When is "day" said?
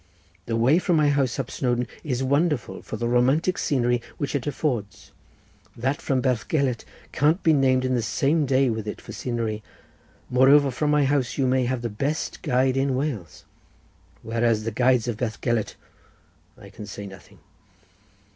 8.47-8.67